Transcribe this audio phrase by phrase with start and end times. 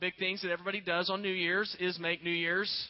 [0.00, 2.88] big things that everybody does on New Year's is make New Year's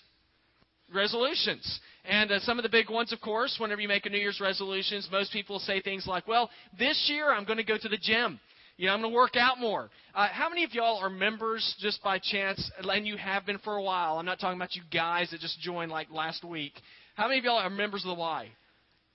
[0.94, 1.80] resolutions.
[2.04, 4.40] And uh, some of the big ones, of course, whenever you make a New Year's
[4.40, 7.98] resolutions, most people say things like, well, this year I'm going to go to the
[7.98, 8.38] gym.
[8.76, 9.90] You know, I'm going to work out more.
[10.14, 13.76] Uh, how many of y'all are members just by chance, and you have been for
[13.76, 14.18] a while?
[14.18, 16.72] I'm not talking about you guys that just joined like last week.
[17.14, 18.48] How many of y'all are members of the Y?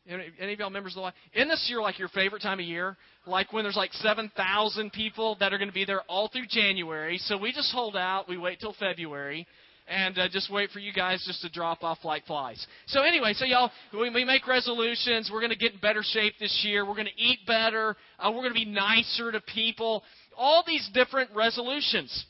[0.08, 1.14] Any, of y'all members of the Y?
[1.34, 2.96] Isn't this year like your favorite time of year?
[3.26, 7.18] Like when there's like 7,000 people that are going to be there all through January.
[7.18, 8.30] So we just hold out.
[8.30, 9.48] We wait till February
[9.88, 12.66] and uh, just wait for you guys just to drop off like flies.
[12.88, 15.30] So anyway, so y'all, we, we make resolutions.
[15.32, 16.86] We're going to get in better shape this year.
[16.86, 17.96] We're going to eat better.
[18.20, 20.04] Uh, we're going to be nicer to people.
[20.38, 22.26] All these different resolutions.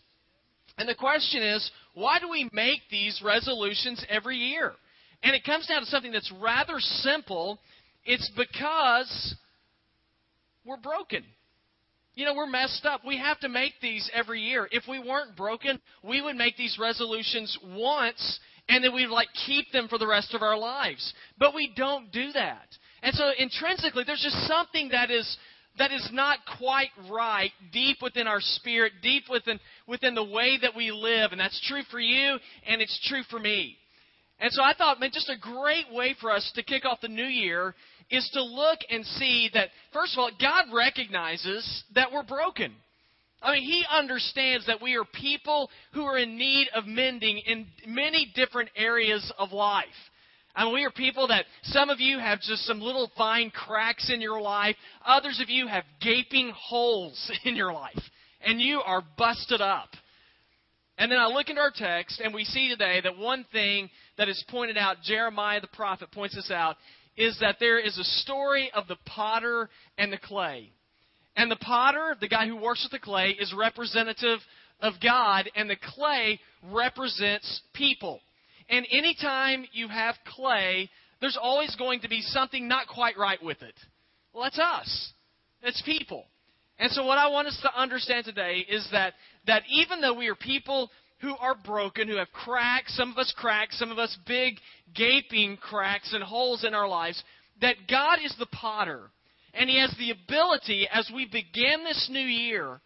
[0.78, 4.74] And the question is, why do we make these resolutions every year?
[5.26, 7.60] And it comes down to something that's rather simple.
[8.06, 9.36] It's because
[10.64, 11.24] we're broken.
[12.14, 13.02] You know, we're messed up.
[13.04, 14.70] We have to make these every year.
[14.72, 19.72] If we weren't broken, we would make these resolutions once and then we'd like keep
[19.72, 21.14] them for the rest of our lives.
[21.40, 22.68] But we don't do that.
[23.02, 25.38] And so intrinsically, there's just something that is
[25.80, 30.76] that is not quite right deep within our spirit, deep within within the way that
[30.76, 32.38] we live, and that's true for you
[32.68, 33.78] and it's true for me.
[34.40, 37.08] And so I thought, man, just a great way for us to kick off the
[37.08, 37.74] new year
[38.10, 42.74] is to look and see that, first of all, God recognizes that we're broken.
[43.42, 47.68] I mean, He understands that we are people who are in need of mending in
[47.88, 49.86] many different areas of life.
[50.56, 54.10] I mean, we are people that some of you have just some little fine cracks
[54.12, 54.76] in your life.
[55.06, 58.00] Others of you have gaping holes in your life.
[58.42, 59.90] And you are busted up.
[60.98, 64.30] And then I look into our text, and we see today that one thing that
[64.30, 66.78] is pointed out, Jeremiah the prophet points this out,
[67.18, 70.72] is that there is a story of the potter and the clay.
[71.36, 74.40] And the potter, the guy who works with the clay, is representative
[74.80, 76.40] of God, and the clay
[76.72, 78.22] represents people.
[78.70, 83.62] And anytime you have clay, there's always going to be something not quite right with
[83.62, 83.76] it.
[84.34, 85.12] Well, that's us.
[85.62, 86.26] It's people.
[86.78, 89.14] And so what I want us to understand today is that,
[89.48, 90.92] that even though we are people
[91.22, 94.56] who are broken, who have cracks, some of us cracks, some of us big,
[94.94, 97.24] gaping cracks and holes in our lives,
[97.62, 99.10] that God is the potter.
[99.54, 102.82] And He has the ability, as we begin this new year,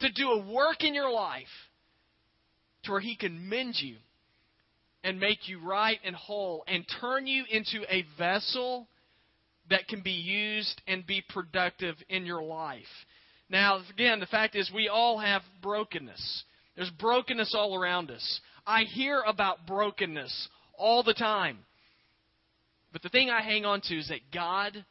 [0.00, 1.46] to do a work in your life
[2.84, 3.96] to where He can mend you
[5.02, 8.88] and make you right and whole and turn you into a vessel
[9.68, 12.82] that can be used and be productive in your life.
[13.48, 16.44] Now, again, the fact is we all have brokenness.
[16.76, 18.40] There's brokenness all around us.
[18.66, 21.58] I hear about brokenness all the time.
[22.92, 24.84] But the thing I hang on to is that God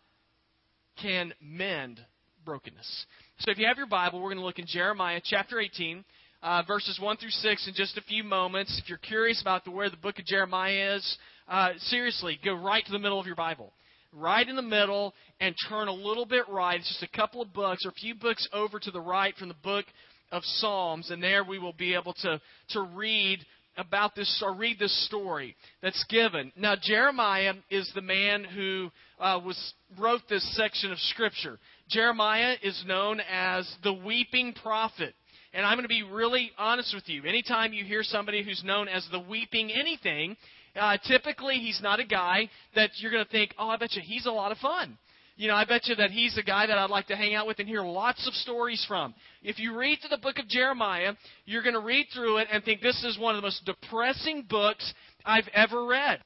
[1.02, 2.00] can mend
[2.46, 3.06] brokenness.
[3.40, 6.04] So if you have your Bible, we're going to look in Jeremiah chapter 18,
[6.44, 8.80] uh, verses 1 through 6 in just a few moments.
[8.82, 12.86] If you're curious about the, where the book of Jeremiah is, uh, seriously, go right
[12.86, 13.74] to the middle of your Bible.
[14.16, 16.80] Right in the middle and turn a little bit right.
[16.80, 19.48] It's just a couple of books or a few books over to the right from
[19.48, 19.86] the book
[20.32, 23.40] of Psalms, and there we will be able to, to read
[23.78, 26.52] about this or read this story that's given.
[26.56, 31.60] Now Jeremiah is the man who uh, was wrote this section of scripture.
[31.90, 35.14] Jeremiah is known as the weeping prophet.
[35.56, 37.24] And I'm going to be really honest with you.
[37.26, 40.36] Anytime you hear somebody who's known as the weeping anything,
[40.80, 44.02] uh, typically he's not a guy that you're going to think, oh, I bet you
[44.04, 44.98] he's a lot of fun
[45.36, 47.48] you know, I bet you that he's a guy that I'd like to hang out
[47.48, 49.16] with and hear lots of stories from.
[49.42, 51.14] If you read through the book of Jeremiah,
[51.46, 54.46] you're going to read through it and think this is one of the most depressing
[54.48, 54.94] books
[55.26, 56.20] I've ever read.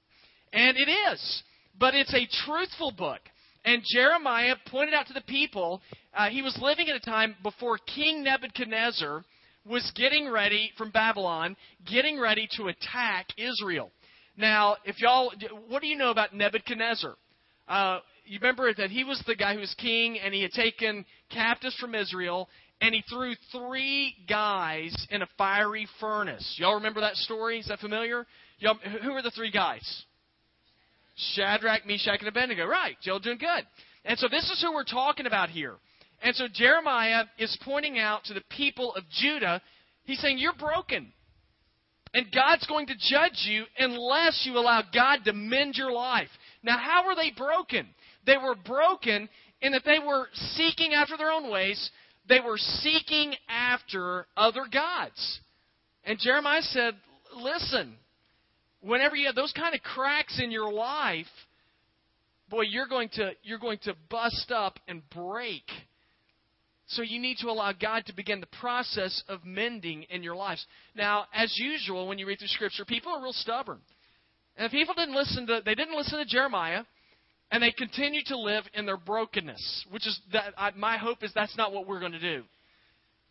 [0.51, 1.43] And it is.
[1.79, 3.19] But it's a truthful book.
[3.63, 5.81] And Jeremiah pointed out to the people,
[6.13, 9.23] uh, he was living at a time before King Nebuchadnezzar
[9.65, 11.55] was getting ready from Babylon,
[11.89, 13.91] getting ready to attack Israel.
[14.37, 15.33] Now, if y'all,
[15.67, 17.15] what do you know about Nebuchadnezzar?
[17.67, 21.05] Uh, you remember that he was the guy who was king and he had taken
[21.31, 22.47] captives from Israel
[22.79, 26.55] and he threw three guys in a fiery furnace.
[26.59, 27.59] Y'all remember that story?
[27.59, 28.25] Is that familiar?
[28.59, 30.03] Y'all, who are the three guys?
[31.15, 32.67] Shadrach, Meshach, and Abednego.
[32.67, 32.95] Right.
[33.01, 33.65] Y'all doing good.
[34.05, 35.73] And so this is who we're talking about here.
[36.21, 39.61] And so Jeremiah is pointing out to the people of Judah,
[40.05, 41.11] he's saying, You're broken.
[42.17, 46.29] And God's going to judge you unless you allow God to mend your life.
[46.63, 47.85] Now, how were they broken?
[48.25, 49.29] They were broken
[49.61, 51.91] in that they were seeking after their own ways.
[52.27, 55.41] They were seeking after other gods.
[56.05, 56.95] And Jeremiah said,
[57.35, 57.93] listen,
[58.81, 61.27] whenever you have those kind of cracks in your life,
[62.49, 65.65] boy, you're going to, you're going to bust up and break.
[66.87, 70.65] So you need to allow God to begin the process of mending in your lives.
[70.95, 73.79] Now, as usual, when you read through Scripture, people are real stubborn.
[74.55, 76.83] And people didn't listen to they didn't listen to Jeremiah,
[77.51, 81.31] and they continue to live in their brokenness, which is that I, my hope is
[81.35, 82.43] that's not what we're going to do.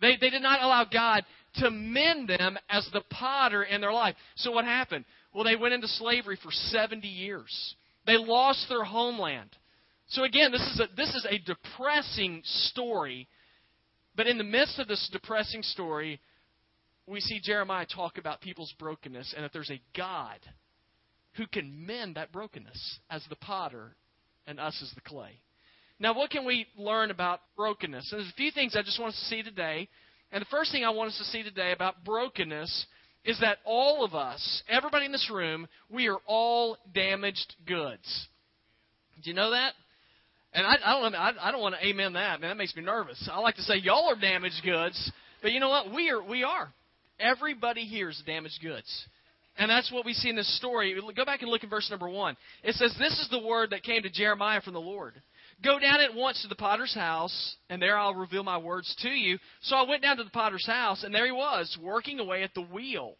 [0.00, 1.24] They they did not allow God
[1.56, 4.14] to mend them as the potter in their life.
[4.36, 5.04] So what happened?
[5.34, 7.74] Well, they went into slavery for 70 years.
[8.06, 9.50] They lost their homeland.
[10.08, 13.26] So again, this is a this is a depressing story.
[14.16, 16.20] But in the midst of this depressing story,
[17.06, 20.38] we see Jeremiah talk about people's brokenness and that there's a God
[21.34, 23.94] who can mend that brokenness as the potter
[24.46, 25.40] and us as the clay.
[25.98, 28.10] Now, what can we learn about brokenness?
[28.10, 29.88] And there's a few things I just want us to see today.
[30.32, 32.86] And the first thing I want us to see today about brokenness
[33.24, 38.28] is that all of us, everybody in this room, we are all damaged goods.
[39.22, 39.74] Do you know that?
[40.56, 42.48] And I, I don't I, I don't want to amen that, man.
[42.48, 43.28] That makes me nervous.
[43.30, 45.12] I like to say y'all are damaged goods,
[45.42, 45.92] but you know what?
[45.94, 46.22] We are.
[46.22, 46.72] We are.
[47.20, 49.06] Everybody here is damaged goods.
[49.58, 50.98] And that's what we see in this story.
[51.14, 52.36] Go back and look at verse number one.
[52.62, 55.14] It says, This is the word that came to Jeremiah from the Lord.
[55.62, 59.08] Go down at once to the potter's house, and there I'll reveal my words to
[59.08, 59.38] you.
[59.62, 62.52] So I went down to the potter's house, and there he was, working away at
[62.54, 63.14] the wheel.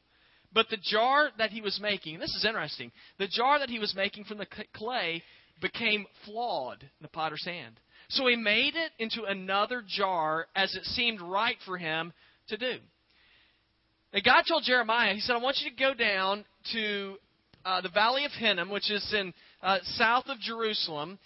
[0.52, 3.94] But the jar that he was making, this is interesting, the jar that he was
[3.94, 5.22] making from the clay
[5.60, 7.80] became flawed in the potter's hand.
[8.08, 12.12] So he made it into another jar as it seemed right for him
[12.48, 12.76] to do.
[14.12, 17.16] And God told Jeremiah, He said, I want you to go down to
[17.64, 21.18] uh, the Valley of Hinnom, which is in uh, south of Jerusalem.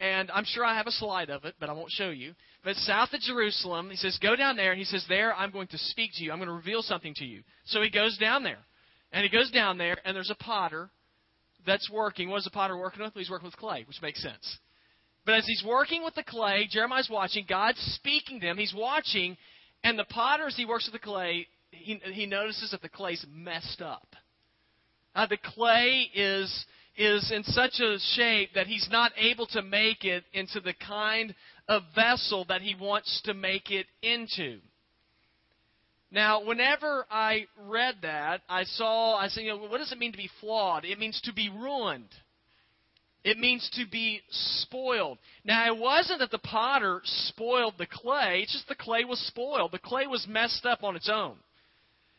[0.00, 2.34] And I'm sure I have a slide of it, but I won't show you.
[2.62, 5.66] But south of Jerusalem, he says, go down there, and he says, there I'm going
[5.68, 6.30] to speak to you.
[6.30, 7.42] I'm going to reveal something to you.
[7.66, 8.58] So he goes down there.
[9.12, 10.90] And he goes down there, and there's a potter
[11.68, 12.28] that's working.
[12.30, 13.14] What is the potter working with?
[13.14, 14.58] He's working with clay, which makes sense.
[15.24, 18.56] But as he's working with the clay, Jeremiah's watching, God's speaking to him.
[18.56, 19.36] He's watching,
[19.84, 23.24] and the potter, as he works with the clay, he, he notices that the clay's
[23.30, 24.16] messed up.
[25.14, 26.66] Uh, the clay is
[26.96, 31.32] is in such a shape that he's not able to make it into the kind
[31.68, 34.58] of vessel that he wants to make it into.
[36.10, 40.12] Now, whenever I read that, I saw, I said, you know, what does it mean
[40.12, 40.84] to be flawed?
[40.84, 42.08] It means to be ruined.
[43.24, 45.18] It means to be spoiled.
[45.44, 49.72] Now, it wasn't that the potter spoiled the clay, it's just the clay was spoiled.
[49.72, 51.36] The clay was messed up on its own.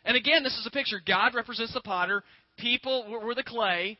[0.05, 1.01] And again, this is a picture.
[1.05, 2.23] God represents the potter,
[2.57, 3.97] people were the clay.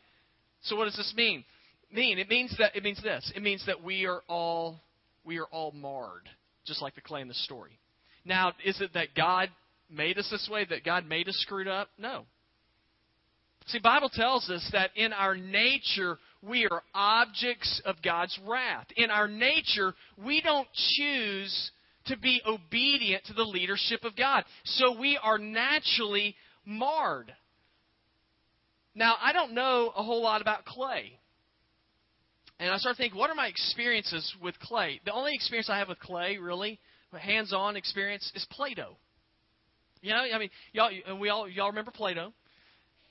[0.62, 1.44] So what does this mean?
[1.92, 3.32] Mean it means that it means this.
[3.36, 4.80] It means that we are all
[5.26, 6.30] we are all marred,
[6.66, 7.80] just like the clay in the story.
[8.26, 9.50] Now, is it that God
[9.90, 10.66] made us this way?
[10.70, 11.90] That God made us screwed up?
[11.98, 12.26] No.
[13.68, 18.88] See, Bible tells us that in our nature we are objects of God's wrath.
[18.96, 21.72] In our nature, we don't choose
[22.06, 24.44] to be obedient to the leadership of God.
[24.64, 27.32] So we are naturally marred.
[28.96, 31.20] Now, I don't know a whole lot about clay.
[32.60, 35.00] And I start thinking, what are my experiences with clay?
[35.06, 36.80] The only experience I have with clay, really,
[37.18, 38.98] hands on experience, is Play Doh.
[40.02, 42.34] You know, I mean, y'all, we all, y'all remember Play Doh.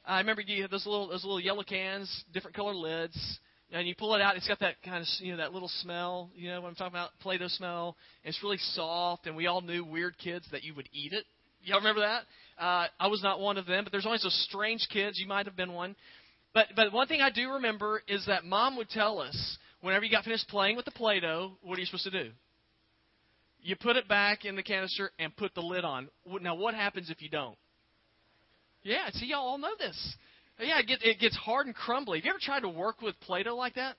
[0.04, 3.38] I remember you had those little, those little yellow cans, different color lids
[3.72, 6.30] and you pull it out, it's got that kind of you know that little smell.
[6.34, 7.10] You know what I'm talking about?
[7.20, 7.96] Play-Doh smell.
[8.24, 11.24] It's really soft, and we all knew weird kids that you would eat it.
[11.62, 12.22] Y'all remember that?
[12.62, 15.18] Uh, I was not one of them, but there's always those strange kids.
[15.18, 15.96] You might have been one.
[16.54, 20.10] But but one thing I do remember is that mom would tell us whenever you
[20.10, 22.30] got finished playing with the Play-Doh, what are you supposed to do?
[23.68, 26.08] You put it back in the canister and put the lid on.
[26.40, 27.54] Now what happens if you don't?
[28.82, 30.16] Yeah, see, y'all all know this.
[30.58, 32.18] Yeah, it gets, it gets hard and crumbly.
[32.18, 33.96] Have you ever tried to work with Play-Doh like that?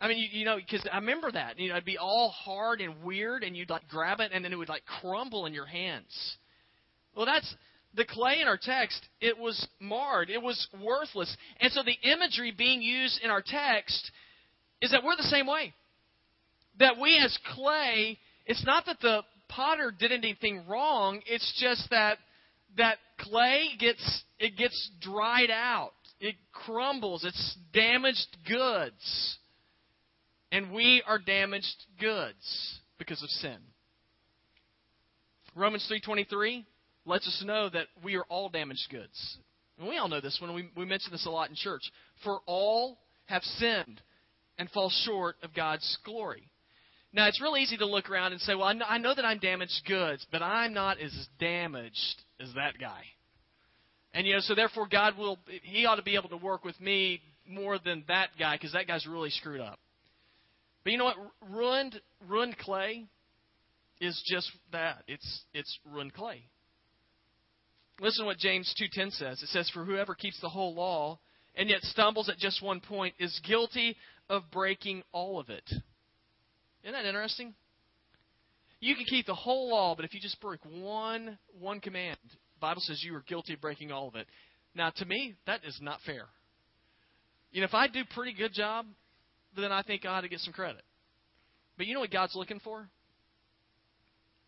[0.00, 1.56] I mean, you, you know, because I remember that.
[1.60, 4.52] You know, it'd be all hard and weird, and you'd like grab it, and then
[4.52, 6.36] it would like crumble in your hands.
[7.14, 7.54] Well, that's
[7.94, 9.06] the clay in our text.
[9.20, 10.30] It was marred.
[10.30, 11.34] It was worthless.
[11.60, 14.10] And so the imagery being used in our text
[14.80, 15.74] is that we're the same way.
[16.80, 21.20] That we as clay, it's not that the potter did anything wrong.
[21.26, 22.18] It's just that
[22.76, 27.24] that clay gets it gets dried out it crumbles.
[27.24, 29.38] It's damaged goods.
[30.52, 33.58] And we are damaged goods because of sin.
[35.56, 36.64] Romans 3:23
[37.04, 39.38] lets us know that we are all damaged goods.
[39.78, 41.90] And we all know this when we, we mention this a lot in church.
[42.22, 44.00] For all have sinned
[44.58, 46.51] and fall short of God's glory.
[47.14, 49.82] Now, it's real easy to look around and say, well, I know, that I'm damaged
[49.86, 53.02] goods, but I'm not as damaged as that guy.
[54.14, 56.78] And you know, so therefore God will he ought to be able to work with
[56.80, 59.78] me more than that guy because that guy's really screwed up.
[60.84, 61.16] But you know what?
[61.50, 63.06] Ruined ruined clay.
[64.00, 65.04] is just that.
[65.08, 66.42] It's it's ruined clay.
[68.00, 69.42] Listen to what James 2:10 says.
[69.42, 71.18] It says for whoever keeps the whole law
[71.54, 73.96] and yet stumbles at just one point is guilty
[74.28, 75.70] of breaking all of it.
[76.82, 77.54] Isn't that interesting?
[78.80, 82.18] You can keep the whole law, but if you just break one one command,
[82.60, 84.26] Bible says you are guilty of breaking all of it.
[84.74, 86.24] Now, to me, that is not fair.
[87.52, 88.86] You know, if I do a pretty good job,
[89.56, 90.82] then I think I ought to get some credit.
[91.76, 92.88] But you know what God's looking for?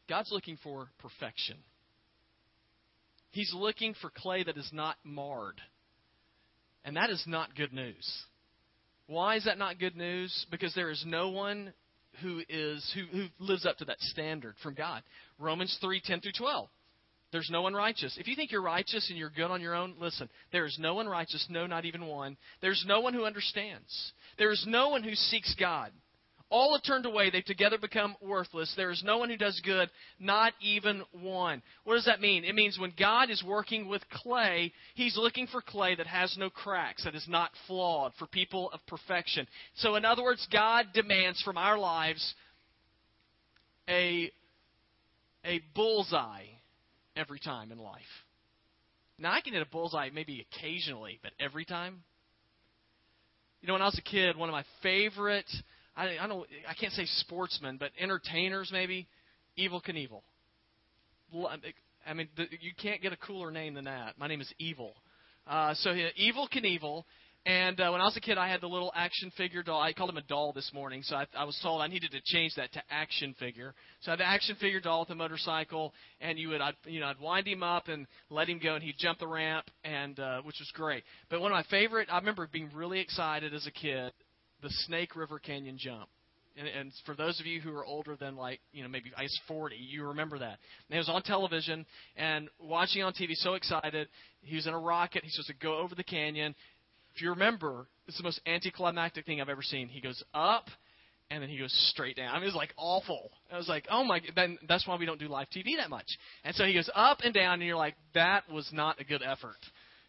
[0.09, 1.57] God's looking for perfection.
[3.31, 5.61] He's looking for clay that is not marred.
[6.85, 8.25] And that is not good news.
[9.07, 10.47] Why is that not good news?
[10.51, 11.73] Because there is no one
[12.23, 15.03] who is who, who lives up to that standard from God.
[15.39, 16.69] Romans 3, 10 through 12.
[17.33, 18.17] There's no one righteous.
[18.17, 20.29] If you think you're righteous and you're good on your own, listen.
[20.53, 22.37] There is no one righteous, no, not even one.
[22.61, 24.13] There's no one who understands.
[24.39, 25.91] There is no one who seeks God.
[26.55, 27.31] All have turned away.
[27.31, 28.73] They've together become worthless.
[28.77, 31.61] There is no one who does good, not even one.
[31.83, 32.45] What does that mean?
[32.45, 36.51] It means when God is working with clay, He's looking for clay that has no
[36.51, 39.49] cracks, that is not flawed, for people of perfection.
[39.79, 42.35] So, in other words, God demands from our lives
[43.89, 44.31] a,
[45.45, 46.45] a bullseye
[47.17, 48.03] every time in life.
[49.19, 52.05] Now, I can hit a bullseye maybe occasionally, but every time?
[53.61, 55.51] You know, when I was a kid, one of my favorite
[55.97, 59.07] I, I don't I can't say sportsmen, but entertainers maybe.
[59.59, 60.23] Evel Knievel.
[62.07, 64.19] I mean, the, you can't get a cooler name than that.
[64.19, 64.95] My name is Evil.
[65.47, 67.05] Uh, so yeah, Evel Knievel.
[67.47, 69.79] And uh, when I was a kid, I had the little action figure doll.
[69.79, 72.21] I called him a doll this morning, so I, I was told I needed to
[72.25, 73.75] change that to action figure.
[74.01, 77.01] So I had the action figure doll with a motorcycle, and you would, I'd, you
[77.01, 80.19] know, I'd wind him up and let him go, and he'd jump the ramp, and
[80.19, 81.05] uh, which was great.
[81.29, 84.13] But one of my favorite, I remember being really excited as a kid
[84.65, 86.09] the Snake River Canyon jump.
[86.57, 89.23] And, and for those of you who are older than like you know maybe I
[89.23, 90.59] was 40, you remember that.
[90.89, 91.85] And it was on television
[92.17, 94.09] and watching on TV, so excited.
[94.41, 95.23] He was in a rocket.
[95.23, 96.55] He's supposed to go over the canyon.
[97.15, 99.89] If you remember, it's the most anticlimactic thing I've ever seen.
[99.89, 100.67] He goes up
[101.31, 102.31] and then he goes straight down.
[102.31, 103.31] I mean, it was like awful.
[103.53, 104.21] I was like, oh my.
[104.35, 106.07] Then that's why we don't do live TV that much.
[106.45, 109.23] And so he goes up and down, and you're like, that was not a good
[109.23, 109.59] effort.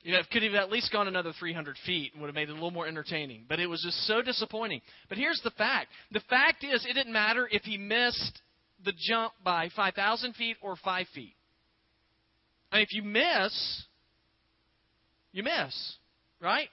[0.06, 2.52] You know, could have at least gone another 300 feet and would have made it
[2.52, 3.46] a little more entertaining.
[3.50, 4.82] But it was just so disappointing.
[5.10, 8.40] But here's the fact the fact is, it didn't matter if he missed
[8.86, 11.34] the jump by 5,000 feet or 5 feet.
[12.72, 13.84] I mean, if you miss,
[15.32, 15.96] you miss,
[16.40, 16.70] right?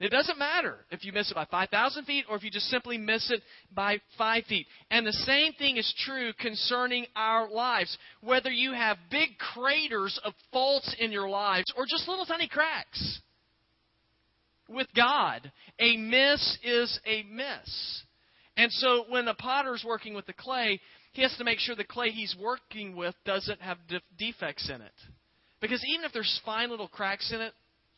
[0.00, 2.98] It doesn't matter if you miss it by 5,000 feet or if you just simply
[2.98, 4.66] miss it by 5 feet.
[4.90, 7.96] And the same thing is true concerning our lives.
[8.20, 13.20] Whether you have big craters of faults in your lives or just little tiny cracks.
[14.68, 18.02] With God, a miss is a miss.
[18.56, 20.80] And so when a potter's working with the clay,
[21.12, 23.78] he has to make sure the clay he's working with doesn't have
[24.18, 24.92] defects in it.
[25.60, 27.52] Because even if there's fine little cracks in it,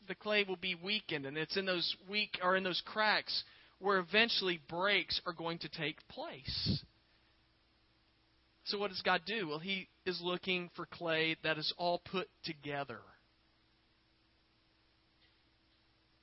[0.09, 3.45] the clay will be weakened, and it's in those weak or in those cracks
[3.79, 6.83] where eventually breaks are going to take place.
[8.65, 9.49] So what does God do?
[9.49, 12.99] Well, He is looking for clay that is all put together.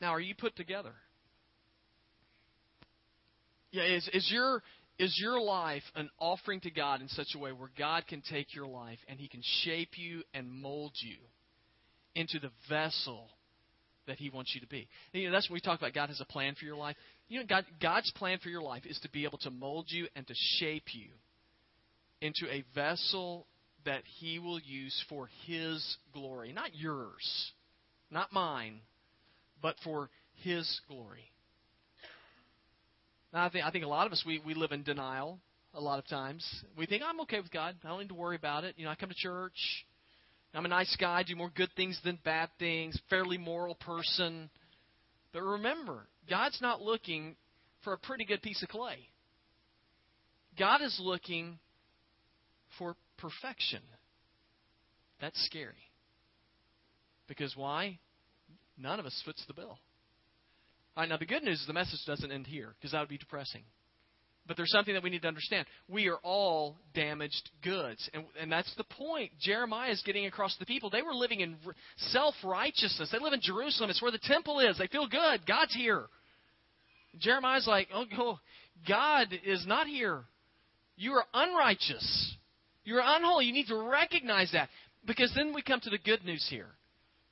[0.02, 0.94] Now, are you put together?
[3.72, 4.62] Yeah, is, is your
[5.00, 8.54] is your life an offering to God in such a way where God can take
[8.54, 11.18] your life and He can shape you and mold you
[12.16, 13.30] into the vessel
[14.08, 14.88] that He wants you to be.
[15.14, 16.96] And, you know, that's when we talk about God has a plan for your life.
[17.28, 20.08] You know, God, God's plan for your life is to be able to mold you
[20.16, 21.10] and to shape you
[22.22, 23.48] into a vessel
[23.86, 27.52] that He will use for His glory, not yours,
[28.12, 28.80] not mine,
[29.62, 30.10] but for
[30.44, 31.32] His glory.
[33.34, 35.40] Now, I think I think a lot of us we we live in denial
[35.74, 36.46] a lot of times.
[36.78, 37.76] We think I'm okay with God.
[37.84, 38.76] I don't need to worry about it.
[38.78, 39.86] You know, I come to church.
[40.54, 44.50] I'm a nice guy, do more good things than bad things, fairly moral person.
[45.32, 47.36] But remember, God's not looking
[47.84, 49.00] for a pretty good piece of clay.
[50.58, 51.58] God is looking
[52.78, 53.82] for perfection.
[55.20, 55.74] That's scary.
[57.28, 57.98] Because why?
[58.78, 59.80] None of us fits the bill.
[60.96, 63.10] All right, now the good news is the message doesn't end here, because that would
[63.10, 63.64] be depressing.
[64.46, 65.66] But there's something that we need to understand.
[65.88, 68.10] We are all damaged goods.
[68.14, 70.90] And, and that's the point Jeremiah is getting across to the people.
[70.90, 71.56] They were living in
[71.98, 73.10] self righteousness.
[73.10, 73.90] They live in Jerusalem.
[73.90, 74.78] It's where the temple is.
[74.78, 75.46] They feel good.
[75.48, 76.04] God's here.
[77.20, 78.40] Jeremiah's like, oh,
[78.88, 80.24] God is not here.
[80.98, 82.36] You are unrighteous.
[82.84, 83.46] You're unholy.
[83.46, 84.68] You need to recognize that.
[85.06, 86.70] Because then we come to the good news here.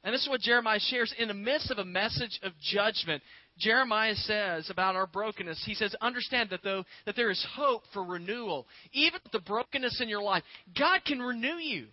[0.04, 1.14] And this is what Jeremiah shares.
[1.18, 3.22] In the midst of a message of judgment,
[3.58, 8.04] Jeremiah says about our brokenness, he says, understand that though that there is hope for
[8.04, 8.68] renewal.
[8.94, 10.44] Even the brokenness in your life,
[10.78, 11.88] God can renew you.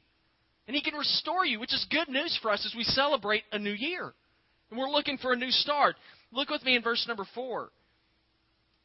[0.66, 3.58] And he can restore you, which is good news for us as we celebrate a
[3.58, 4.12] new year.
[4.70, 5.96] And we're looking for a new start.
[6.30, 7.70] Look with me in verse number four.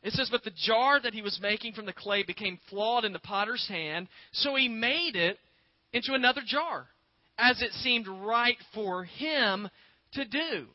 [0.02, 3.14] It says, But the jar that he was making from the clay became flawed in
[3.14, 5.38] the potter's hand, so he made it
[5.94, 6.88] into another jar,
[7.38, 9.70] as it seemed right for him
[10.14, 10.68] to do.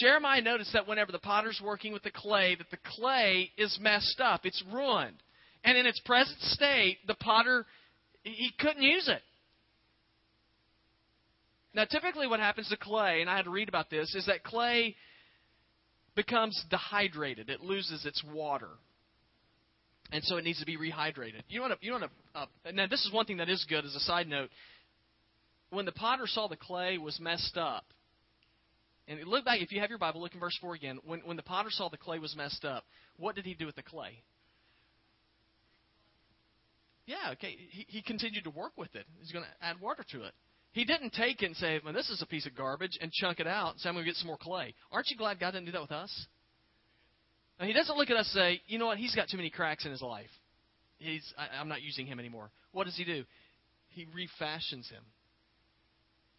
[0.00, 4.20] Jeremiah noticed that whenever the potter's working with the clay, that the clay is messed
[4.20, 5.16] up, it's ruined.
[5.62, 7.66] And in its present state, the potter
[8.22, 9.22] he couldn't use it.
[11.74, 14.42] Now, typically, what happens to clay, and I had to read about this, is that
[14.42, 14.96] clay
[16.16, 17.48] becomes dehydrated.
[17.48, 18.70] It loses its water,
[20.10, 21.42] and so it needs to be rehydrated.
[21.48, 22.10] You want to, you want to.
[22.34, 24.50] Uh, now, this is one thing that is good as a side note.
[25.70, 27.84] When the potter saw the clay was messed up,
[29.10, 31.00] and look back, if you have your Bible, look in verse 4 again.
[31.04, 32.84] When, when the potter saw the clay was messed up,
[33.16, 34.22] what did he do with the clay?
[37.06, 37.56] Yeah, okay.
[37.70, 39.04] He, he continued to work with it.
[39.18, 40.32] He's going to add water to it.
[40.72, 43.40] He didn't take it and say, well, this is a piece of garbage, and chunk
[43.40, 44.74] it out and say, I'm going to get some more clay.
[44.92, 46.26] Aren't you glad God didn't do that with us?
[47.58, 49.50] Now, he doesn't look at us and say, you know what, he's got too many
[49.50, 50.30] cracks in his life.
[50.98, 52.50] He's, I, I'm not using him anymore.
[52.70, 53.24] What does he do?
[53.88, 55.02] He refashions him.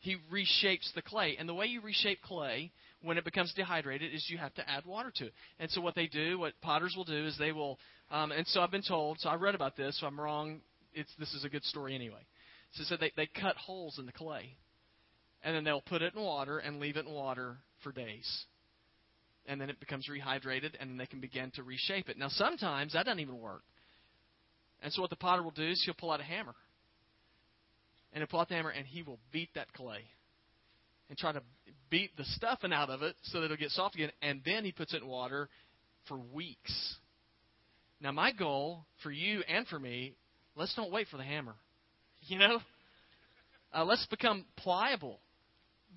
[0.01, 1.37] He reshapes the clay.
[1.39, 2.71] And the way you reshape clay
[3.03, 5.33] when it becomes dehydrated is you have to add water to it.
[5.59, 7.77] And so what they do, what potters will do, is they will,
[8.09, 10.61] um, and so I've been told, so I read about this, so I'm wrong.
[10.93, 12.25] It's, this is a good story anyway.
[12.73, 14.55] So, so they, they cut holes in the clay.
[15.43, 18.45] And then they'll put it in water and leave it in water for days.
[19.45, 22.17] And then it becomes rehydrated, and then they can begin to reshape it.
[22.17, 23.63] Now, sometimes that doesn't even work.
[24.81, 26.55] And so, what the potter will do is he'll pull out a hammer.
[28.13, 30.01] And the hammer, and he will beat that clay.
[31.09, 31.41] And try to
[31.89, 34.11] beat the stuffing out of it so that it'll get soft again.
[34.21, 35.49] And then he puts it in water
[36.07, 36.95] for weeks.
[38.01, 40.15] Now, my goal for you and for me,
[40.55, 41.55] let's don't wait for the hammer.
[42.27, 42.59] You know?
[43.73, 45.19] Uh, let's become pliable.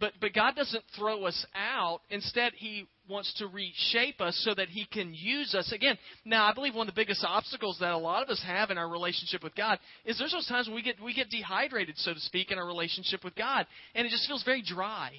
[0.00, 2.00] But, but God doesn't throw us out.
[2.08, 5.72] Instead, He wants to reshape us so that He can use us.
[5.72, 8.70] Again, now, I believe one of the biggest obstacles that a lot of us have
[8.70, 11.96] in our relationship with God is there's those times when we get, we get dehydrated,
[11.98, 13.66] so to speak, in our relationship with God.
[13.94, 15.10] And it just feels very dry.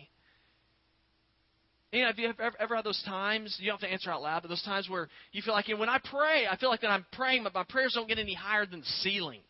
[1.92, 3.56] You know, have you ever, ever had those times?
[3.60, 5.76] You don't have to answer out loud, but those times where you feel like, you
[5.76, 8.20] know, when I pray, I feel like that I'm praying, but my prayers don't get
[8.20, 9.42] any higher than the ceiling.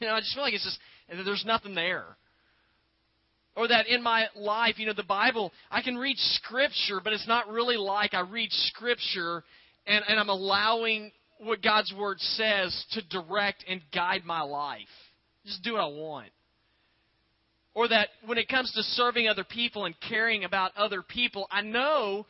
[0.00, 0.78] You know, I just feel like it's just
[1.26, 2.16] there's nothing there.
[3.54, 7.28] Or that in my life, you know, the Bible, I can read Scripture, but it's
[7.28, 9.44] not really like I read Scripture
[9.86, 14.80] and, and I'm allowing what God's Word says to direct and guide my life.
[15.44, 16.30] Just do what I want.
[17.74, 21.62] Or that when it comes to serving other people and caring about other people, I
[21.62, 22.26] know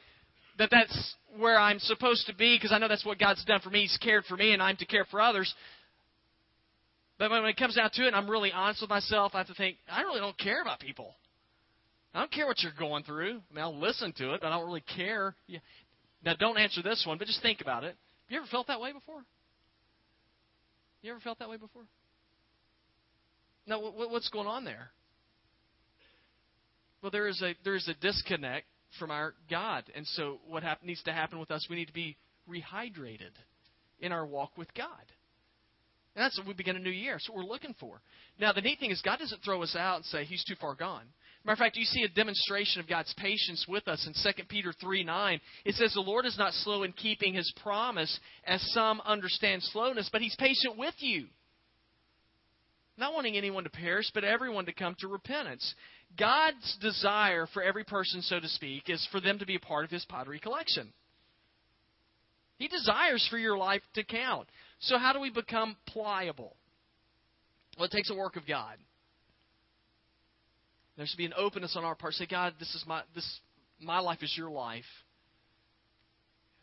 [0.59, 3.71] that that's where I'm supposed to be because I know that's what God's done for
[3.71, 3.83] me.
[3.83, 5.53] He's cared for me and I'm to care for others.
[7.23, 9.47] But when it comes down to it, and I'm really honest with myself, I have
[9.47, 11.15] to think, I really don't care about people.
[12.13, 13.41] I don't care what you're going through.
[13.49, 15.37] I mean, I'll listen to it, but I don't really care.
[16.25, 17.95] Now, don't answer this one, but just think about it.
[18.27, 19.23] Have you ever felt that way before?
[21.03, 21.85] You ever felt that way before?
[23.69, 24.91] Now, what's going on there?
[27.03, 28.67] Well, there is a there is a disconnect
[28.99, 31.69] from our God, and so what needs to happen with us?
[31.71, 32.17] We need to be
[32.51, 33.31] rehydrated
[34.01, 34.89] in our walk with God.
[36.15, 37.15] And that's what we begin a new year.
[37.15, 38.01] That's what we're looking for.
[38.39, 40.75] Now, the neat thing is, God doesn't throw us out and say, He's too far
[40.75, 41.05] gone.
[41.45, 44.73] Matter of fact, you see a demonstration of God's patience with us in 2 Peter
[44.81, 45.41] 3 9.
[45.65, 50.09] It says, The Lord is not slow in keeping His promise, as some understand slowness,
[50.13, 51.27] but He's patient with you.
[52.99, 55.75] Not wanting anyone to perish, but everyone to come to repentance.
[56.19, 59.85] God's desire for every person, so to speak, is for them to be a part
[59.85, 60.93] of His pottery collection.
[62.59, 64.47] He desires for your life to count.
[64.83, 66.57] So, how do we become pliable?
[67.79, 68.77] Well, it takes a work of God.
[70.97, 72.15] There should be an openness on our part.
[72.15, 73.41] Say, God, this is my this
[73.81, 74.85] my life is your life.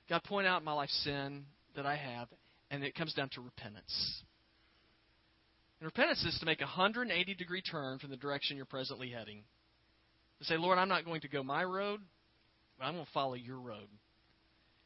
[0.09, 2.27] God, point out my life sin that I have,
[2.69, 4.23] and it comes down to repentance.
[5.79, 9.43] And repentance is to make a 180 degree turn from the direction you're presently heading.
[10.39, 12.01] To say, Lord, I'm not going to go my road,
[12.77, 13.87] but I'm going to follow your road.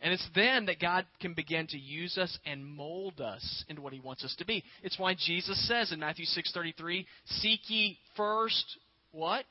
[0.04, 3.94] And it's then that God can begin to use us and mold us into what
[3.94, 4.64] he wants us to be.
[4.84, 8.78] It's why Jesus says in Matthew 6:33, "Seek ye first
[9.12, 9.46] what?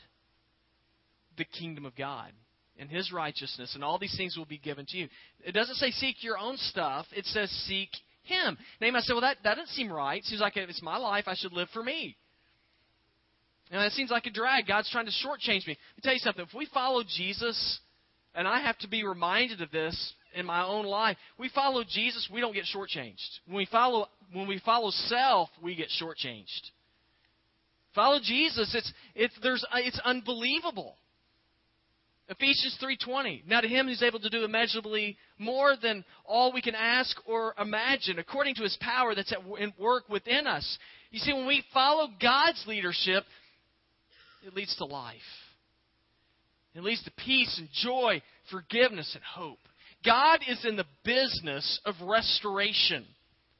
[1.37, 2.33] The kingdom of God
[2.79, 5.09] and his righteousness, and all these things will be given to you."
[5.43, 7.91] It doesn't say seek your own stuff, it says seek
[8.25, 8.59] him.
[8.81, 10.25] Now you might say, well, that, that doesn't seem right.
[10.25, 12.17] Seems like if it's my life, I should live for me.
[13.71, 14.67] And it seems like a drag.
[14.67, 15.77] God's trying to shortchange me.
[15.77, 16.45] Let me tell you something.
[16.45, 17.81] If we follow Jesus,
[18.35, 21.16] And I have to be reminded of this in my own life.
[21.38, 23.38] We follow Jesus, we don't get shortchanged.
[23.47, 26.71] When we follow when we follow self, we get shortchanged.
[27.95, 30.97] Follow Jesus, it's it's there's uh, it's unbelievable.
[32.29, 33.47] Ephesians 3:20.
[33.47, 37.55] Now to him who's able to do immeasurably more than all we can ask or
[37.59, 40.79] imagine according to his power that's at work within us.
[41.11, 43.25] You see when we follow God's leadership,
[44.47, 45.16] it leads to life.
[46.75, 49.59] It leads to peace and joy, forgiveness and hope.
[50.05, 53.07] God is in the business of restoration.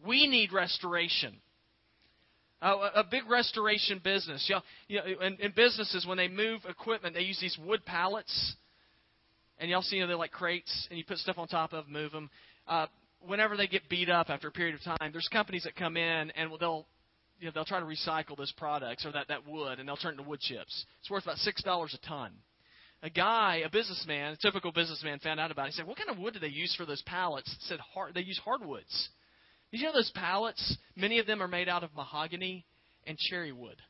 [0.07, 1.35] We need restoration.
[2.61, 4.45] Uh, a big restoration business.
[4.49, 7.85] You know, you know in, in, businesses, when they move equipment, they use these wood
[7.85, 8.55] pallets.
[9.59, 11.85] And y'all see, you know, they're like crates, and you put stuff on top of,
[11.85, 12.31] them, move them.
[12.67, 12.87] Uh,
[13.21, 16.31] whenever they get beat up after a period of time, there's companies that come in
[16.31, 16.87] and they'll
[17.41, 20.15] you know, they'll try to recycle those products or that, that wood and they'll turn
[20.15, 20.87] it into wood chips.
[21.01, 22.31] It's worth about six dollars a ton
[23.03, 25.71] a guy, a businessman, a typical businessman, found out about it.
[25.71, 28.15] He said, "What kind of wood do they use for those pallets?" It said, hard,
[28.15, 29.11] "They use hardwoods."
[29.71, 30.77] Did you know those pallets?
[30.95, 32.65] Many of them are made out of mahogany
[33.07, 33.81] and cherry wood,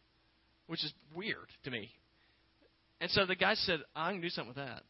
[0.66, 1.92] which is weird to me.
[3.00, 4.82] And so the guy said, "I can do something with that."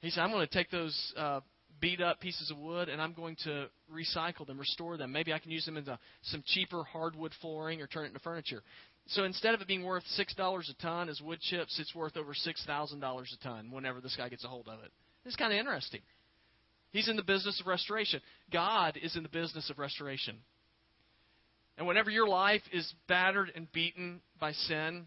[0.00, 1.40] He said, "I'm going to take those uh,
[1.80, 5.12] beat up pieces of wood and I'm going to recycle them, restore them.
[5.12, 8.62] Maybe I can use them into some cheaper hardwood flooring or turn it into furniture."
[9.08, 12.16] So instead of it being worth six dollars a ton as wood chips, it's worth
[12.16, 14.90] over six thousand dollars a ton whenever this guy gets a hold of it.
[15.24, 16.00] It's kind of interesting.
[16.90, 18.20] He's in the business of restoration.
[18.52, 20.38] God is in the business of restoration.
[21.78, 25.06] And whenever your life is battered and beaten by sin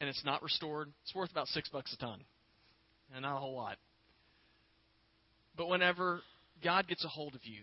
[0.00, 2.20] and it's not restored, it's worth about six bucks a ton.
[3.14, 3.76] And not a whole lot.
[5.56, 6.20] But whenever
[6.62, 7.62] God gets a hold of you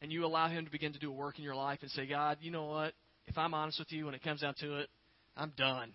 [0.00, 2.06] and you allow Him to begin to do a work in your life and say,
[2.06, 2.92] God, you know what?
[3.26, 4.88] If I'm honest with you, when it comes down to it,
[5.36, 5.92] I'm done.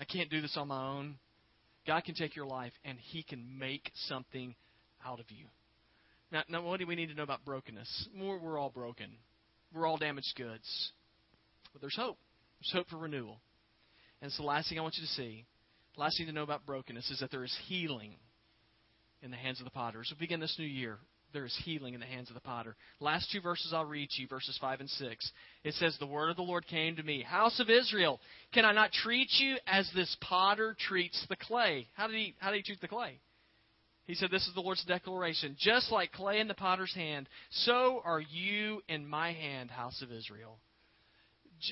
[0.00, 1.16] I can't do this on my own.
[1.86, 4.54] God can take your life and He can make something
[5.04, 5.46] out of you.
[6.30, 8.08] Now, now what do we need to know about brokenness?
[8.18, 9.10] We're, we're all broken.
[9.74, 10.92] We're all damaged goods.
[11.72, 12.18] But there's hope.
[12.60, 13.38] There's hope for renewal.
[14.20, 15.44] And so, the last thing I want you to see.
[15.94, 18.14] The last thing to know about brokenness is that there is healing
[19.22, 20.02] in the hands of the potter.
[20.10, 20.98] We begin this new year,
[21.32, 22.76] there is healing in the hands of the potter.
[23.00, 25.32] Last two verses I'll read to you, verses 5 and 6.
[25.64, 28.20] It says, The word of the Lord came to me, House of Israel,
[28.52, 31.86] can I not treat you as this potter treats the clay?
[31.94, 33.18] How did he, how did he treat the clay?
[34.06, 35.54] He said, This is the Lord's declaration.
[35.58, 40.10] Just like clay in the potter's hand, so are you in my hand, house of
[40.10, 40.58] Israel.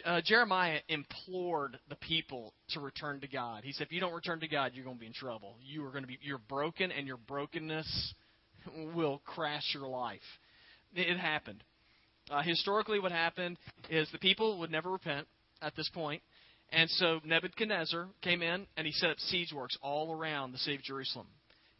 [0.04, 3.62] Uh, Jeremiah implored the people to return to God.
[3.64, 5.56] He said, If you don't return to God, you're going to be in trouble.
[5.62, 8.14] You are going to be, you're broken, and your brokenness
[8.94, 10.20] will crash your life.
[10.94, 11.62] It happened.
[12.30, 13.56] Uh, historically, what happened
[13.88, 15.26] is the people would never repent
[15.62, 16.22] at this point.
[16.72, 20.76] and so Nebuchadnezzar came in and he set up siege works all around the city
[20.76, 21.26] of Jerusalem.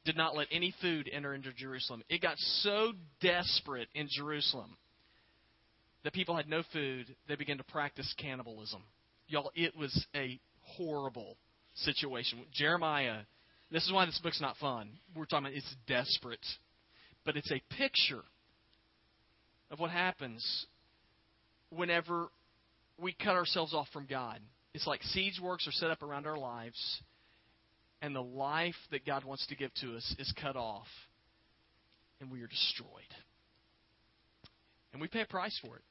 [0.05, 2.03] Did not let any food enter into Jerusalem.
[2.09, 4.77] It got so desperate in Jerusalem
[6.05, 8.81] that people had no food, they began to practice cannibalism.
[9.27, 11.37] Y'all, it was a horrible
[11.75, 12.39] situation.
[12.55, 13.23] Jeremiah,
[13.73, 14.91] this is why this book's not fun.
[15.17, 16.47] We're talking about it's desperate
[17.27, 18.23] but it's a picture
[19.71, 20.67] of what happens
[21.71, 22.29] whenever
[22.99, 24.39] we cut ourselves off from God.
[24.73, 27.03] It's like siege works are set up around our lives,
[28.01, 30.87] and the life that God wants to give to us is cut off,
[32.21, 32.89] and we are destroyed.
[34.93, 35.83] And we pay a price for it.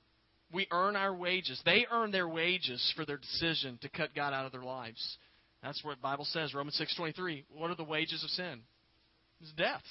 [0.54, 1.62] We earn our wages.
[1.66, 5.18] They earn their wages for their decision to cut God out of their lives.
[5.62, 7.44] That's what the Bible says, Romans 6.23.
[7.50, 8.62] What are the wages of sin?
[9.42, 9.84] It's death.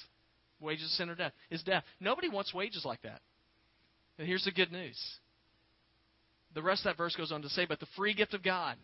[0.59, 1.83] Wages of sin or death is death.
[1.99, 3.21] Nobody wants wages like that.
[4.17, 4.97] And here's the good news.
[6.53, 8.77] The rest of that verse goes on to say, But the free gift of God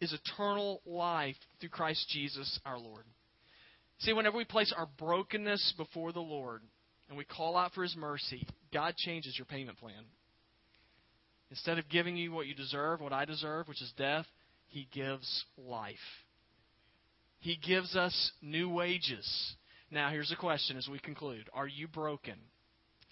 [0.00, 3.04] is eternal life through Christ Jesus our Lord.
[4.00, 6.60] See, whenever we place our brokenness before the Lord
[7.08, 10.04] and we call out for His mercy, God changes your payment plan.
[11.50, 14.26] Instead of giving you what you deserve, what I deserve, which is death,
[14.66, 15.96] He gives life.
[17.38, 19.54] He gives us new wages.
[19.92, 22.36] Now, here's a question as we conclude Are you broken?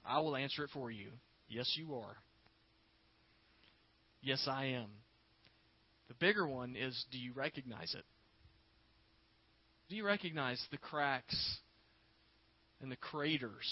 [0.04, 1.10] I will answer it for you.
[1.46, 2.16] Yes, you are.
[4.22, 4.88] Yes, I am.
[6.08, 8.04] The bigger one is do you recognize it?
[9.90, 11.58] Do you recognize the cracks
[12.80, 13.68] and the craters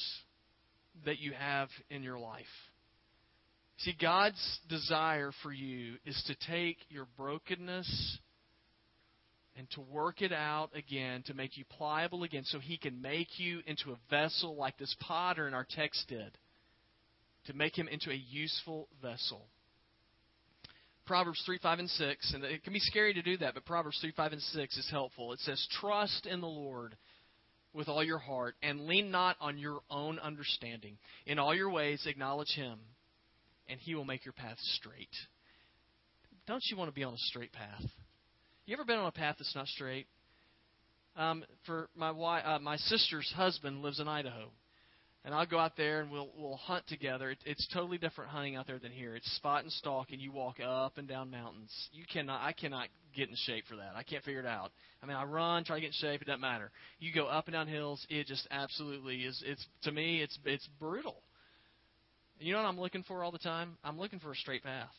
[1.07, 2.45] that you have in your life?
[3.79, 8.19] See, God's desire for you is to take your brokenness
[9.59, 13.39] and to work it out again, to make you pliable again, so He can make
[13.39, 16.39] you into a vessel like this potter in our text did,
[17.47, 19.47] to make him into a useful vessel.
[21.07, 23.99] Proverbs 3, 5, and 6, and it can be scary to do that, but Proverbs
[24.01, 25.33] 3, 5, and 6 is helpful.
[25.33, 26.97] It says, Trust in the Lord
[27.73, 30.99] with all your heart, and lean not on your own understanding.
[31.27, 32.79] In all your ways, acknowledge Him,
[33.69, 35.09] and He will make your path straight.
[36.47, 37.83] Don't you want to be on a straight path?
[38.69, 40.07] You ever been on a path that's not straight?
[41.17, 44.51] Um, for my wife, uh, my sister's husband lives in Idaho,
[45.25, 47.31] and I'll go out there and we'll we'll hunt together.
[47.31, 49.17] It, it's totally different hunting out there than here.
[49.17, 51.73] It's spot and stalk, and you walk up and down mountains.
[51.93, 53.93] You cannot, I cannot get in shape for that.
[53.97, 54.71] I can't figure it out.
[55.03, 56.21] I mean, I run, try to get in shape.
[56.21, 56.71] It doesn't matter.
[56.99, 58.07] You go up and down hills.
[58.11, 59.43] It just absolutely is.
[59.47, 61.23] It's to me, it's it's brutal.
[62.39, 63.79] You know what I'm looking for all the time?
[63.83, 64.93] I'm looking for a straight path.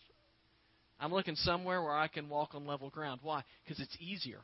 [1.00, 3.22] I'm looking somewhere where I can walk on level ground.
[3.24, 3.44] Why?
[3.64, 4.42] Because it's easier.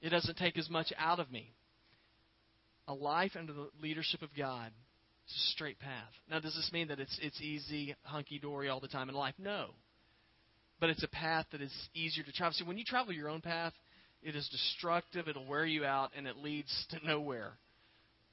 [0.00, 1.52] It doesn't take as much out of me.
[2.88, 4.70] A life under the leadership of God
[5.28, 6.10] is a straight path.
[6.30, 9.34] Now, does this mean that it's it's easy, hunky dory all the time in life?
[9.38, 9.68] No.
[10.80, 12.52] But it's a path that is easier to travel.
[12.52, 13.72] See, when you travel your own path,
[14.22, 17.52] it is destructive, it'll wear you out, and it leads to nowhere.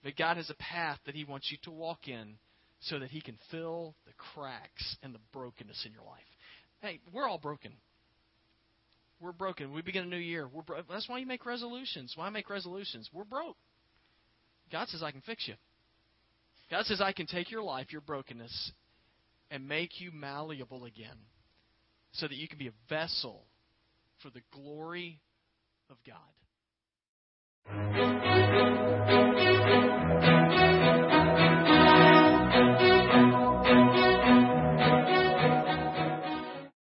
[0.03, 2.35] But God has a path that He wants you to walk in
[2.81, 6.19] so that He can fill the cracks and the brokenness in your life.
[6.81, 7.73] Hey, we're all broken.
[9.19, 9.71] We're broken.
[9.71, 10.47] We begin a new year.
[10.51, 12.13] We're bro- That's why you make resolutions.
[12.15, 13.09] Why make resolutions?
[13.13, 13.57] We're broke.
[14.71, 15.53] God says, I can fix you.
[16.71, 18.71] God says, I can take your life, your brokenness,
[19.51, 21.17] and make you malleable again
[22.13, 23.43] so that you can be a vessel
[24.23, 25.19] for the glory
[25.89, 26.17] of God.